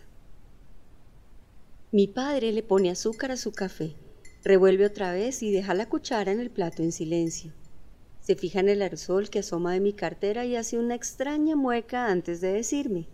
Mi 1.92 2.08
padre 2.08 2.53
le 2.53 2.63
pone 2.63 2.89
azúcar 2.89 3.32
a 3.32 3.38
su 3.38 3.51
café 3.51 3.96
Revuelve 4.44 4.86
otra 4.86 5.13
vez 5.13 5.42
y 5.42 5.51
deja 5.51 5.74
la 5.74 5.88
cuchara 5.88 6.34
en 6.34 6.42
el 6.42 6.50
plato 6.50 6.84
en 6.84 6.92
silencio. 6.92 7.53
Se 8.20 8.36
fija 8.36 8.60
en 8.60 8.68
el 8.68 8.82
aerosol 8.82 9.30
que 9.30 9.39
asoma 9.39 9.72
de 9.72 9.80
mi 9.80 9.94
cartera 9.94 10.46
y 10.46 10.58
hace 10.58 10.77
una 10.77 10.96
extraña 10.96 11.56
mueca 11.56 12.08
antes 12.12 12.42
de 12.42 12.51
decirme, 12.51 13.08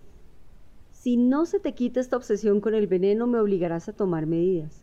si 0.92 1.18
no 1.18 1.46
se 1.46 1.60
te 1.60 1.74
quita 1.74 2.00
esta 2.00 2.18
obsesión 2.18 2.62
con 2.62 2.74
el 2.74 2.88
veneno 2.88 3.28
me 3.28 3.40
obligarás 3.40 3.88
a 3.88 3.94
tomar 3.94 4.26
medidas. 4.26 4.82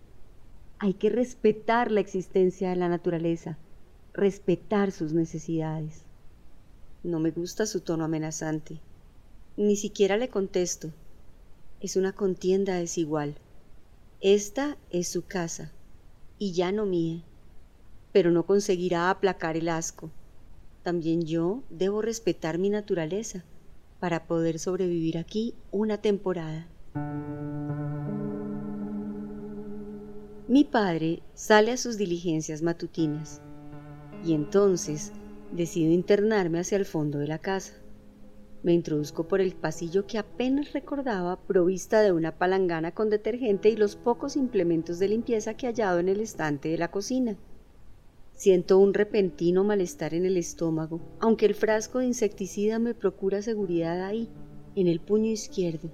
Hay 0.78 0.94
que 0.94 1.10
respetar 1.10 1.90
la 1.90 2.00
existencia 2.00 2.70
de 2.70 2.76
la 2.76 2.88
naturaleza, 2.88 3.58
respetar 4.16 4.92
sus 4.92 5.12
necesidades. 5.12 6.02
No 7.02 7.20
me 7.20 7.30
gusta 7.30 7.66
su 7.66 7.80
tono 7.82 8.04
amenazante. 8.04 8.80
Ni 9.58 9.76
siquiera 9.76 10.16
le 10.16 10.30
contesto. 10.30 10.90
Es 11.80 11.96
una 11.96 12.14
contienda 12.14 12.76
desigual. 12.76 13.34
Esta 14.22 14.78
es 14.90 15.08
su 15.08 15.26
casa 15.26 15.70
y 16.38 16.52
ya 16.52 16.72
no 16.72 16.86
mía, 16.86 17.22
pero 18.12 18.30
no 18.30 18.46
conseguirá 18.46 19.10
aplacar 19.10 19.58
el 19.58 19.68
asco. 19.68 20.10
También 20.82 21.22
yo 21.26 21.62
debo 21.68 22.00
respetar 22.00 22.56
mi 22.56 22.70
naturaleza 22.70 23.44
para 24.00 24.26
poder 24.26 24.58
sobrevivir 24.58 25.18
aquí 25.18 25.54
una 25.70 25.98
temporada. 25.98 26.66
Mi 30.48 30.64
padre 30.64 31.22
sale 31.34 31.72
a 31.72 31.76
sus 31.76 31.98
diligencias 31.98 32.62
matutinas 32.62 33.42
y 34.26 34.34
entonces 34.34 35.12
decido 35.52 35.92
internarme 35.92 36.58
hacia 36.58 36.76
el 36.76 36.84
fondo 36.84 37.18
de 37.18 37.28
la 37.28 37.38
casa. 37.38 37.74
Me 38.64 38.72
introduzco 38.72 39.28
por 39.28 39.40
el 39.40 39.54
pasillo 39.54 40.06
que 40.06 40.18
apenas 40.18 40.72
recordaba 40.72 41.40
provista 41.46 42.00
de 42.00 42.10
una 42.10 42.36
palangana 42.36 42.92
con 42.92 43.08
detergente 43.08 43.68
y 43.68 43.76
los 43.76 43.94
pocos 43.94 44.36
implementos 44.36 44.98
de 44.98 45.08
limpieza 45.08 45.54
que 45.54 45.68
hallado 45.68 46.00
en 46.00 46.08
el 46.08 46.20
estante 46.20 46.68
de 46.68 46.78
la 46.78 46.90
cocina. 46.90 47.36
Siento 48.32 48.78
un 48.78 48.92
repentino 48.92 49.62
malestar 49.62 50.14
en 50.14 50.26
el 50.26 50.36
estómago, 50.36 51.00
aunque 51.20 51.46
el 51.46 51.54
frasco 51.54 52.00
de 52.00 52.06
insecticida 52.06 52.80
me 52.80 52.94
procura 52.94 53.40
seguridad 53.40 54.04
ahí, 54.04 54.28
en 54.74 54.88
el 54.88 55.00
puño 55.00 55.30
izquierdo. 55.30 55.90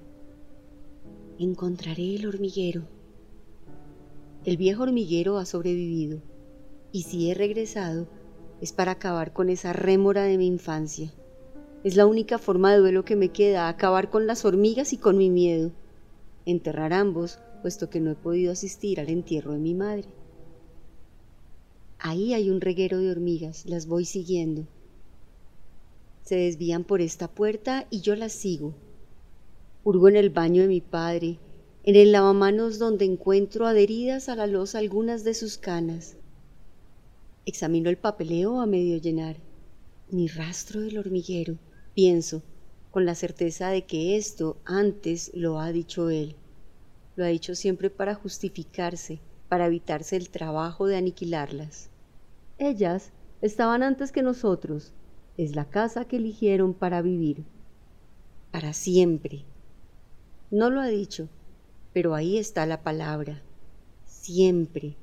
Encontraré 1.39 2.17
el 2.17 2.27
hormiguero. 2.27 2.83
El 4.45 4.57
viejo 4.57 4.85
hormiguero 4.85 5.37
ha 5.39 5.45
sobrevivido, 5.45 6.23
y 6.91 7.03
si 7.03 7.31
he 7.31 7.35
regresado 7.35 8.09
es 8.63 8.73
para 8.73 8.93
acabar 8.93 9.33
con 9.33 9.51
esa 9.51 9.73
rémora 9.73 10.23
de 10.23 10.39
mi 10.39 10.47
infancia. 10.47 11.13
Es 11.83 11.97
la 11.97 12.07
única 12.07 12.39
forma 12.39 12.71
de 12.71 12.79
duelo 12.79 13.05
que 13.05 13.17
me 13.17 13.31
queda, 13.31 13.69
acabar 13.69 14.09
con 14.09 14.29
las 14.29 14.45
hormigas 14.45 14.93
y 14.93 14.99
con 14.99 15.19
mi 15.19 15.31
miedo. 15.31 15.73
Enterrar 16.47 16.93
ambos, 16.93 17.41
puesto 17.61 17.91
que 17.91 17.99
no 17.99 18.13
he 18.13 18.15
podido 18.15 18.53
asistir 18.53 19.01
al 19.01 19.09
entierro 19.09 19.53
de 19.53 19.59
mi 19.59 19.75
madre. 19.75 20.05
Ahí 21.99 22.35
hay 22.35 22.51
un 22.51 22.61
reguero 22.61 22.99
de 22.99 23.11
hormigas, 23.11 23.67
las 23.67 23.87
voy 23.87 24.05
siguiendo. 24.05 24.69
Se 26.23 26.37
desvían 26.37 26.85
por 26.85 27.01
esta 27.01 27.27
puerta 27.27 27.89
y 27.91 28.01
yo 28.01 28.15
las 28.15 28.31
sigo. 28.33 28.75
Hurgo 29.83 30.09
en 30.09 30.15
el 30.15 30.31
baño 30.31 30.63
de 30.63 30.69
mi 30.69 30.81
padre, 30.81 31.41
en 31.83 31.97
el 31.97 32.13
lavamanos 32.13 32.79
donde 32.79 33.07
encuentro 33.07 33.67
adheridas 33.67 34.29
a 34.29 34.37
la 34.37 34.47
losa 34.47 34.79
algunas 34.79 35.25
de 35.25 35.35
sus 35.35 35.59
canas. 35.59 36.17
Examino 37.45 37.91
el 37.91 37.99
papeleo 37.99 38.61
a 38.61 38.67
medio 38.67 38.99
llenar. 38.99 39.37
Ni 40.11 40.29
rastro 40.29 40.81
del 40.81 40.99
hormiguero. 40.99 41.59
Pienso, 41.93 42.43
con 42.93 43.05
la 43.05 43.17
certeza 43.17 43.71
de 43.71 43.85
que 43.85 44.17
esto 44.17 44.59
antes 44.65 45.33
lo 45.35 45.59
ha 45.59 45.73
dicho 45.73 46.09
él. 46.09 46.37
Lo 47.17 47.25
ha 47.25 47.29
dicho 47.29 47.57
siempre 47.57 47.91
para 47.91 48.15
justificarse, 48.15 49.21
para 49.49 49.67
evitarse 49.67 50.17
el 50.17 50.31
trabajo 50.31 50.87
de 50.87 50.97
aniquilarlas. 50.97 51.91
Ellas 52.59 53.11
estaban 53.41 53.83
antes 53.83 54.13
que 54.13 54.23
nosotros. 54.23 54.93
Es 55.37 55.57
la 55.57 55.65
casa 55.65 56.05
que 56.05 56.19
eligieron 56.19 56.75
para 56.75 57.03
vivir. 57.03 57.45
Para 58.53 58.73
siempre. 58.73 59.45
No 60.51 60.71
lo 60.71 60.81
ha 60.81 60.87
dicho, 60.87 61.29
pero 61.93 62.15
ahí 62.15 62.39
está 62.39 62.67
la 62.67 62.83
palabra. 62.83 63.43
Siempre. 64.05 64.97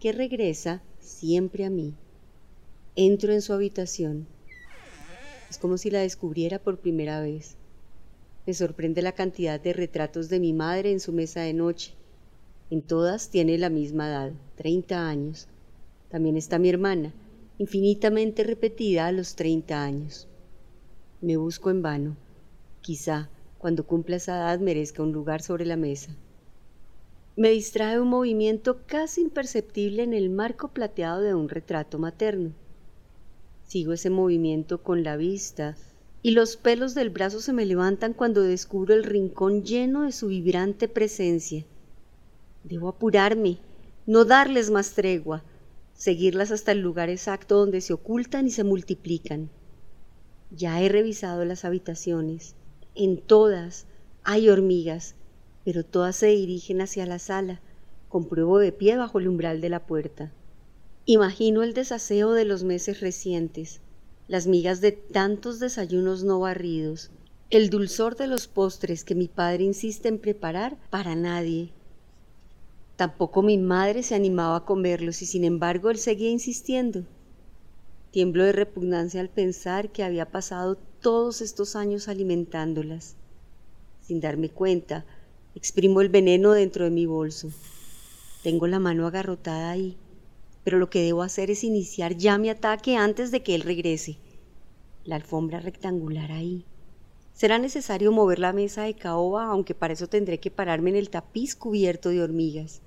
Que 0.00 0.12
regresa 0.12 0.82
siempre 1.06 1.64
a 1.64 1.70
mí. 1.70 1.94
Entro 2.94 3.32
en 3.32 3.42
su 3.42 3.52
habitación 3.52 4.26
es 5.48 5.58
como 5.58 5.78
si 5.78 5.90
la 5.90 6.00
descubriera 6.00 6.58
por 6.58 6.78
primera 6.78 7.20
vez. 7.20 7.56
Me 8.46 8.54
sorprende 8.54 9.02
la 9.02 9.12
cantidad 9.12 9.60
de 9.60 9.72
retratos 9.72 10.28
de 10.28 10.40
mi 10.40 10.52
madre 10.52 10.90
en 10.90 11.00
su 11.00 11.12
mesa 11.12 11.40
de 11.40 11.52
noche. 11.52 11.94
En 12.70 12.82
todas 12.82 13.30
tiene 13.30 13.58
la 13.58 13.70
misma 13.70 14.08
edad, 14.08 14.32
30 14.56 15.08
años. 15.08 15.48
También 16.08 16.36
está 16.36 16.58
mi 16.58 16.68
hermana, 16.68 17.12
infinitamente 17.58 18.44
repetida 18.44 19.06
a 19.06 19.12
los 19.12 19.36
30 19.36 19.82
años. 19.82 20.28
Me 21.20 21.36
busco 21.36 21.70
en 21.70 21.82
vano. 21.82 22.16
Quizá 22.80 23.30
cuando 23.58 23.86
cumpla 23.86 24.16
esa 24.16 24.36
edad 24.36 24.60
merezca 24.60 25.02
un 25.02 25.12
lugar 25.12 25.42
sobre 25.42 25.64
la 25.64 25.76
mesa. 25.76 26.16
Me 27.38 27.50
distrae 27.50 28.00
un 28.00 28.08
movimiento 28.08 28.78
casi 28.86 29.20
imperceptible 29.20 30.02
en 30.02 30.14
el 30.14 30.30
marco 30.30 30.68
plateado 30.68 31.20
de 31.20 31.34
un 31.34 31.50
retrato 31.50 31.98
materno. 31.98 32.54
Sigo 33.66 33.92
ese 33.92 34.08
movimiento 34.08 34.82
con 34.82 35.04
la 35.04 35.18
vista 35.18 35.76
y 36.22 36.30
los 36.30 36.56
pelos 36.56 36.94
del 36.94 37.10
brazo 37.10 37.42
se 37.42 37.52
me 37.52 37.66
levantan 37.66 38.14
cuando 38.14 38.40
descubro 38.40 38.94
el 38.94 39.04
rincón 39.04 39.64
lleno 39.64 40.04
de 40.04 40.12
su 40.12 40.28
vibrante 40.28 40.88
presencia. 40.88 41.66
Debo 42.64 42.88
apurarme, 42.88 43.58
no 44.06 44.24
darles 44.24 44.70
más 44.70 44.94
tregua, 44.94 45.44
seguirlas 45.92 46.50
hasta 46.50 46.72
el 46.72 46.80
lugar 46.80 47.10
exacto 47.10 47.58
donde 47.58 47.82
se 47.82 47.92
ocultan 47.92 48.46
y 48.46 48.50
se 48.50 48.64
multiplican. 48.64 49.50
Ya 50.50 50.80
he 50.80 50.88
revisado 50.88 51.44
las 51.44 51.66
habitaciones. 51.66 52.54
En 52.94 53.20
todas 53.20 53.86
hay 54.24 54.48
hormigas, 54.48 55.16
pero 55.66 55.84
todas 55.84 56.14
se 56.14 56.28
dirigen 56.28 56.80
hacia 56.80 57.06
la 57.06 57.18
sala. 57.18 57.60
Compruebo 58.08 58.60
de 58.60 58.70
pie 58.70 58.96
bajo 58.96 59.18
el 59.18 59.26
umbral 59.26 59.60
de 59.60 59.68
la 59.68 59.84
puerta. 59.84 60.32
Imagino 61.06 61.64
el 61.64 61.74
desaseo 61.74 62.34
de 62.34 62.44
los 62.44 62.62
meses 62.62 63.00
recientes, 63.00 63.80
las 64.28 64.46
migas 64.46 64.80
de 64.80 64.92
tantos 64.92 65.58
desayunos 65.58 66.22
no 66.22 66.38
barridos, 66.38 67.10
el 67.50 67.68
dulzor 67.68 68.14
de 68.14 68.28
los 68.28 68.46
postres 68.46 69.02
que 69.02 69.16
mi 69.16 69.26
padre 69.26 69.64
insiste 69.64 70.06
en 70.06 70.20
preparar 70.20 70.76
para 70.88 71.16
nadie. 71.16 71.72
Tampoco 72.94 73.42
mi 73.42 73.58
madre 73.58 74.04
se 74.04 74.14
animaba 74.14 74.58
a 74.58 74.64
comerlos 74.64 75.20
y 75.20 75.26
sin 75.26 75.42
embargo 75.42 75.90
él 75.90 75.98
seguía 75.98 76.30
insistiendo. 76.30 77.02
Tiemblo 78.12 78.44
de 78.44 78.52
repugnancia 78.52 79.20
al 79.20 79.30
pensar 79.30 79.90
que 79.90 80.04
había 80.04 80.30
pasado 80.30 80.78
todos 81.00 81.40
estos 81.40 81.74
años 81.74 82.06
alimentándolas. 82.06 83.16
Sin 84.00 84.20
darme 84.20 84.48
cuenta, 84.48 85.04
exprimo 85.56 86.00
el 86.00 86.08
veneno 86.08 86.52
dentro 86.52 86.84
de 86.84 86.90
mi 86.90 87.06
bolso. 87.06 87.50
Tengo 88.44 88.68
la 88.68 88.78
mano 88.78 89.08
agarrotada 89.08 89.72
ahí 89.72 89.96
pero 90.66 90.80
lo 90.80 90.90
que 90.90 91.00
debo 91.04 91.22
hacer 91.22 91.48
es 91.52 91.62
iniciar 91.62 92.16
ya 92.16 92.38
mi 92.38 92.50
ataque 92.50 92.96
antes 92.96 93.30
de 93.30 93.40
que 93.40 93.54
él 93.54 93.60
regrese. 93.60 94.18
La 95.04 95.14
alfombra 95.14 95.60
rectangular 95.60 96.32
ahí. 96.32 96.64
Será 97.32 97.60
necesario 97.60 98.10
mover 98.10 98.40
la 98.40 98.52
mesa 98.52 98.82
de 98.82 98.94
caoba, 98.94 99.44
aunque 99.44 99.76
para 99.76 99.92
eso 99.92 100.08
tendré 100.08 100.40
que 100.40 100.50
pararme 100.50 100.90
en 100.90 100.96
el 100.96 101.08
tapiz 101.08 101.54
cubierto 101.54 102.08
de 102.08 102.20
hormigas. 102.20 102.82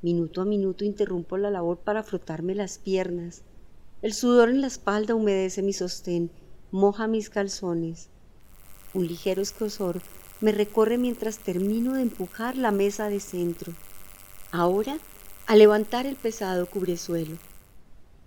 Minuto 0.00 0.40
a 0.40 0.46
minuto 0.46 0.86
interrumpo 0.86 1.36
la 1.36 1.50
labor 1.50 1.80
para 1.80 2.02
frotarme 2.02 2.54
las 2.54 2.78
piernas. 2.78 3.42
El 4.00 4.14
sudor 4.14 4.48
en 4.48 4.62
la 4.62 4.68
espalda 4.68 5.14
humedece 5.14 5.60
mi 5.60 5.74
sostén, 5.74 6.30
moja 6.70 7.06
mis 7.06 7.28
calzones. 7.28 8.08
Un 8.94 9.06
ligero 9.06 9.42
escosor 9.42 10.00
me 10.40 10.52
recorre 10.52 10.98
mientras 10.98 11.38
termino 11.38 11.94
de 11.94 12.02
empujar 12.02 12.56
la 12.56 12.70
mesa 12.70 13.08
de 13.08 13.20
centro. 13.20 13.72
Ahora 14.52 14.98
a 15.46 15.56
levantar 15.56 16.06
el 16.06 16.16
pesado 16.16 16.66
cubresuelo. 16.66 17.36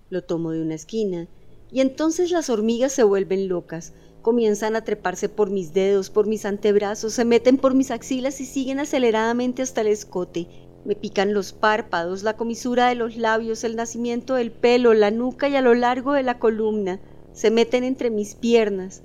Lo 0.10 0.24
tomo 0.24 0.52
de 0.52 0.62
una 0.62 0.76
esquina 0.76 1.28
y 1.72 1.82
entonces 1.82 2.32
las 2.32 2.50
hormigas 2.50 2.92
se 2.92 3.04
vuelven 3.04 3.48
locas, 3.48 3.94
comienzan 4.22 4.76
a 4.76 4.84
treparse 4.84 5.28
por 5.28 5.50
mis 5.50 5.74
dedos, 5.74 6.10
por 6.10 6.28
mis 6.28 6.46
antebrazos, 6.46 7.14
se 7.14 7.26
meten 7.26 7.58
por 7.58 7.74
mis 7.74 7.92
axilas 7.92 8.40
y 8.42 8.46
siguen 8.46 8.80
aceleradamente 8.80 9.62
hasta 9.62 9.82
el 9.82 9.88
escote. 9.88 10.48
Me 10.86 10.96
pican 10.96 11.34
los 11.34 11.54
párpados, 11.54 12.24
la 12.24 12.36
comisura 12.36 12.90
de 12.90 12.96
los 12.96 13.16
labios, 13.16 13.64
el 13.64 13.76
nacimiento 13.76 14.36
del 14.36 14.52
pelo, 14.52 14.94
la 14.94 15.12
nuca 15.12 15.50
y 15.50 15.56
a 15.56 15.62
lo 15.62 15.74
largo 15.74 16.14
de 16.14 16.24
la 16.24 16.40
columna. 16.40 17.00
Se 17.32 17.50
meten 17.52 17.84
entre 17.84 18.10
mis 18.10 18.36
piernas. 18.36 19.02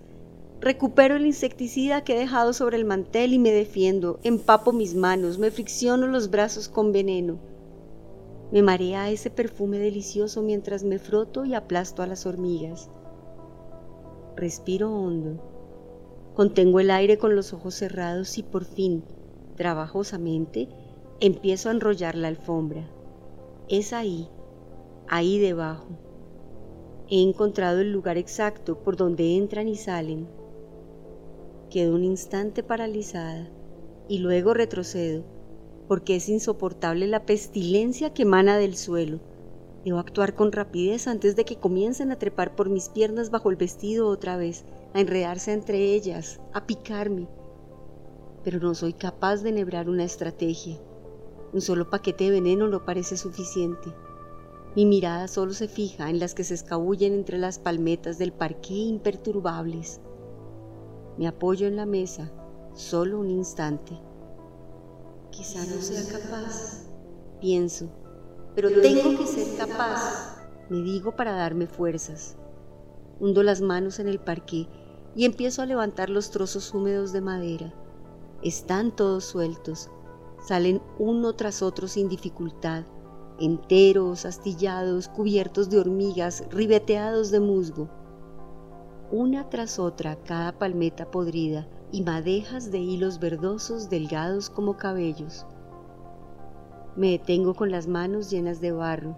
Recupero 0.60 1.14
el 1.14 1.24
insecticida 1.24 2.02
que 2.02 2.16
he 2.16 2.18
dejado 2.18 2.52
sobre 2.52 2.76
el 2.76 2.84
mantel 2.84 3.32
y 3.32 3.38
me 3.38 3.52
defiendo. 3.52 4.18
Empapo 4.24 4.72
mis 4.72 4.96
manos, 4.96 5.38
me 5.38 5.52
fricciono 5.52 6.08
los 6.08 6.30
brazos 6.30 6.68
con 6.68 6.90
veneno. 6.90 7.38
Me 8.50 8.62
marea 8.62 9.08
ese 9.08 9.30
perfume 9.30 9.78
delicioso 9.78 10.42
mientras 10.42 10.82
me 10.82 10.98
froto 10.98 11.44
y 11.44 11.54
aplasto 11.54 12.02
a 12.02 12.08
las 12.08 12.26
hormigas. 12.26 12.90
Respiro 14.34 14.92
hondo. 14.92 15.40
Contengo 16.34 16.80
el 16.80 16.90
aire 16.90 17.18
con 17.18 17.36
los 17.36 17.52
ojos 17.52 17.74
cerrados 17.74 18.36
y 18.36 18.42
por 18.42 18.64
fin, 18.64 19.04
trabajosamente, 19.56 20.68
empiezo 21.20 21.68
a 21.68 21.72
enrollar 21.72 22.16
la 22.16 22.28
alfombra. 22.28 22.88
Es 23.68 23.92
ahí, 23.92 24.28
ahí 25.08 25.38
debajo. 25.38 25.86
He 27.08 27.22
encontrado 27.22 27.80
el 27.80 27.92
lugar 27.92 28.18
exacto 28.18 28.78
por 28.82 28.96
donde 28.96 29.36
entran 29.36 29.68
y 29.68 29.76
salen. 29.76 30.37
Quedo 31.70 31.94
un 31.94 32.02
instante 32.02 32.62
paralizada 32.62 33.46
y 34.08 34.18
luego 34.18 34.54
retrocedo 34.54 35.22
porque 35.86 36.16
es 36.16 36.30
insoportable 36.30 37.06
la 37.06 37.26
pestilencia 37.26 38.14
que 38.14 38.22
emana 38.22 38.56
del 38.56 38.74
suelo. 38.74 39.20
Debo 39.84 39.98
actuar 39.98 40.34
con 40.34 40.50
rapidez 40.52 41.06
antes 41.06 41.36
de 41.36 41.44
que 41.44 41.56
comiencen 41.56 42.10
a 42.10 42.18
trepar 42.18 42.54
por 42.56 42.70
mis 42.70 42.88
piernas 42.88 43.30
bajo 43.30 43.50
el 43.50 43.56
vestido 43.56 44.08
otra 44.08 44.38
vez, 44.38 44.64
a 44.94 45.00
enredarse 45.00 45.52
entre 45.52 45.92
ellas, 45.92 46.40
a 46.54 46.66
picarme. 46.66 47.28
Pero 48.44 48.60
no 48.60 48.74
soy 48.74 48.94
capaz 48.94 49.42
de 49.42 49.50
enhebrar 49.50 49.90
una 49.90 50.04
estrategia. 50.04 50.78
Un 51.52 51.60
solo 51.60 51.90
paquete 51.90 52.24
de 52.24 52.30
veneno 52.30 52.68
no 52.68 52.86
parece 52.86 53.18
suficiente. 53.18 53.92
Mi 54.74 54.86
mirada 54.86 55.28
solo 55.28 55.52
se 55.52 55.68
fija 55.68 56.08
en 56.08 56.18
las 56.18 56.34
que 56.34 56.44
se 56.44 56.54
escabullen 56.54 57.12
entre 57.12 57.36
las 57.36 57.58
palmetas 57.58 58.16
del 58.16 58.32
parqué 58.32 58.74
imperturbables. 58.74 60.00
Me 61.18 61.26
apoyo 61.26 61.66
en 61.66 61.74
la 61.74 61.84
mesa, 61.84 62.30
solo 62.74 63.18
un 63.18 63.28
instante. 63.28 63.98
Quizá 65.30 65.58
no 65.66 65.82
sea 65.82 66.02
capaz, 66.16 66.86
pienso, 67.40 67.88
pero 68.54 68.70
tengo 68.80 69.18
que 69.18 69.26
ser 69.26 69.58
capaz, 69.58 70.48
me 70.68 70.80
digo 70.82 71.16
para 71.16 71.32
darme 71.32 71.66
fuerzas. 71.66 72.36
Hundo 73.18 73.42
las 73.42 73.60
manos 73.60 73.98
en 73.98 74.06
el 74.06 74.20
parqué 74.20 74.68
y 75.16 75.24
empiezo 75.24 75.60
a 75.60 75.66
levantar 75.66 76.08
los 76.08 76.30
trozos 76.30 76.72
húmedos 76.72 77.12
de 77.12 77.20
madera. 77.20 77.74
Están 78.42 78.94
todos 78.94 79.24
sueltos, 79.24 79.90
salen 80.46 80.80
uno 81.00 81.32
tras 81.34 81.62
otro 81.62 81.88
sin 81.88 82.08
dificultad, 82.08 82.84
enteros, 83.40 84.24
astillados, 84.24 85.08
cubiertos 85.08 85.68
de 85.68 85.80
hormigas, 85.80 86.44
ribeteados 86.50 87.32
de 87.32 87.40
musgo. 87.40 87.88
Una 89.10 89.48
tras 89.48 89.78
otra 89.78 90.16
cada 90.16 90.52
palmeta 90.52 91.10
podrida 91.10 91.66
y 91.90 92.02
madejas 92.02 92.70
de 92.70 92.76
hilos 92.76 93.18
verdosos 93.18 93.88
delgados 93.88 94.50
como 94.50 94.76
cabellos. 94.76 95.46
Me 96.94 97.12
detengo 97.12 97.54
con 97.54 97.70
las 97.70 97.86
manos 97.86 98.28
llenas 98.28 98.60
de 98.60 98.70
barro, 98.70 99.16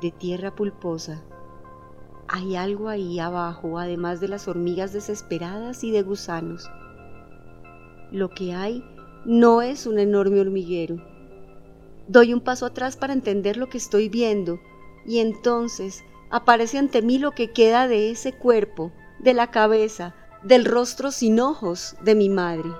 de 0.00 0.12
tierra 0.12 0.54
pulposa. 0.54 1.24
Hay 2.28 2.54
algo 2.54 2.88
ahí 2.88 3.18
abajo, 3.18 3.80
además 3.80 4.20
de 4.20 4.28
las 4.28 4.46
hormigas 4.46 4.92
desesperadas 4.92 5.82
y 5.82 5.90
de 5.90 6.02
gusanos. 6.02 6.70
Lo 8.12 8.28
que 8.28 8.54
hay 8.54 8.84
no 9.24 9.62
es 9.62 9.88
un 9.88 9.98
enorme 9.98 10.38
hormiguero. 10.38 11.02
Doy 12.06 12.32
un 12.32 12.40
paso 12.40 12.66
atrás 12.66 12.96
para 12.96 13.14
entender 13.14 13.56
lo 13.56 13.68
que 13.68 13.78
estoy 13.78 14.08
viendo 14.08 14.60
y 15.04 15.18
entonces 15.18 16.04
aparece 16.30 16.78
ante 16.78 17.02
mí 17.02 17.18
lo 17.18 17.32
que 17.32 17.50
queda 17.50 17.88
de 17.88 18.10
ese 18.10 18.32
cuerpo, 18.32 18.92
de 19.24 19.32
la 19.32 19.50
cabeza, 19.50 20.14
del 20.42 20.66
rostro 20.66 21.10
sin 21.10 21.40
ojos 21.40 21.96
de 22.02 22.14
mi 22.14 22.28
madre. 22.28 22.70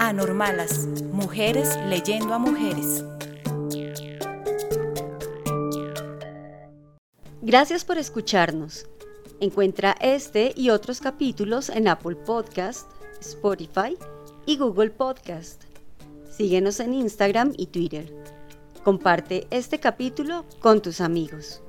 Anormalas, 0.00 0.86
mujeres 1.12 1.78
leyendo 1.86 2.34
a 2.34 2.38
mujeres. 2.38 3.04
Gracias 7.42 7.84
por 7.84 7.98
escucharnos. 7.98 8.86
Encuentra 9.38 9.94
este 10.00 10.52
y 10.56 10.70
otros 10.70 11.00
capítulos 11.00 11.68
en 11.68 11.86
Apple 11.86 12.16
Podcast, 12.16 12.90
Spotify 13.20 13.96
y 14.44 14.58
Google 14.58 14.90
Podcast. 14.90 15.62
Síguenos 16.28 16.80
en 16.80 16.94
Instagram 16.94 17.52
y 17.56 17.66
Twitter. 17.66 18.19
Comparte 18.82 19.46
este 19.50 19.78
capítulo 19.78 20.46
con 20.60 20.80
tus 20.80 21.02
amigos. 21.02 21.62